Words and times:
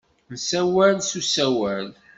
Nessawel 0.31 0.95
s 1.09 1.11
usawal. 1.19 1.85